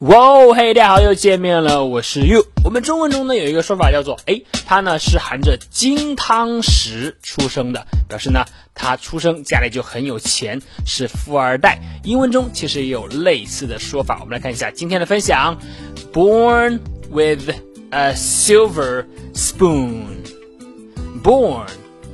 [0.00, 2.46] 哇哦，嘿，大家好，又见面了，我是 you。
[2.64, 11.78] 我们中文中呢有一个说法叫做，哎，他呢是含着金汤匙出生的，表示呢他出生家里就很有钱，是富二代。
[12.02, 15.58] 英文中其实也有类似的说法，我们来看一下今天的分享
[16.14, 16.80] ：born
[17.10, 17.50] with
[17.90, 19.04] a silver
[19.34, 20.16] spoon，born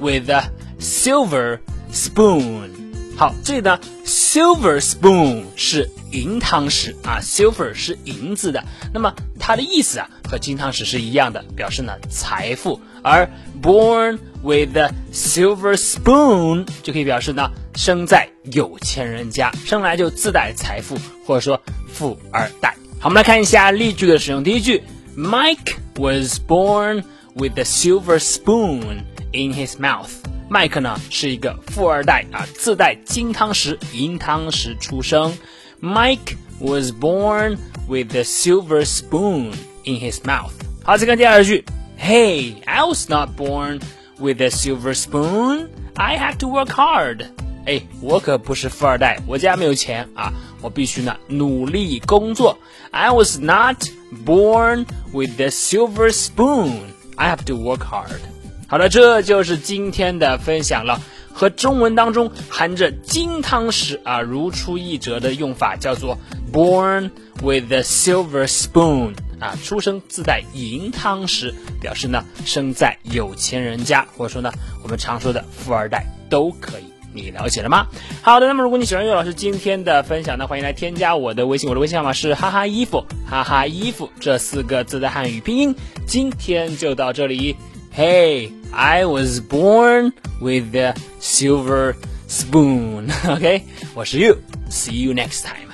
[0.00, 0.50] with a
[0.80, 1.60] silver
[1.92, 2.70] spoon。
[3.18, 8.62] 好，这里呢，silver spoon 是银汤匙啊，silver 是银子的，
[8.92, 12.78] 那么它的意思啊和金汤匙是一样的，表示呢财富。
[13.02, 13.26] 而
[13.62, 22.76] born with a silver spoon 就可以表示呢生在有钱人家，生来就自带财富，或者说富二代。
[22.98, 24.44] 好，我们来看一下例句的使用。
[24.44, 24.82] 第一句
[25.16, 27.02] ，Mike was born
[27.34, 30.10] with a silver spoon in his mouth。
[30.49, 35.33] 麦克呢是一个富二代啊，自带金汤匙、银汤匙出生。
[35.81, 39.53] Mike was born with a silver spoon
[39.85, 40.51] in his mouth。
[40.83, 41.63] 好，再看第二句，
[41.99, 43.81] Hey, I was not born
[44.19, 45.69] with a silver spoon.
[45.95, 47.25] I have to work hard.
[47.65, 52.57] 哎，我可不是富二代，我家没有钱啊，我必须呢努力工作。
[52.89, 53.77] I was not
[54.25, 56.73] born with a silver spoon.
[57.15, 58.19] I have to work hard.
[58.68, 61.00] 好了，这就是今天的分享了。
[61.32, 66.16] 和中文当中含着金汤匙啊如出一辙的用法，叫做
[66.50, 67.10] born
[67.42, 74.50] with a silver spoon 啊，出生自带银汤匙，表示呢生在有钱人家，或者说呢
[74.82, 76.84] 我们常说的富二代都可以。
[77.12, 77.86] 你了解了吗？
[78.22, 85.74] 好的，那么如果你喜欢岳老师今天的分享呢，欢迎来添加我的微信，我的微信号码是哈哈衣服哈哈衣服这四个字的汉语拼音。
[86.06, 87.56] 今天就到这里。
[87.96, 93.10] Hey, I was born with a silver spoon.
[93.24, 93.62] Okay,
[93.94, 94.36] 我是 You.
[94.68, 95.65] See you next time.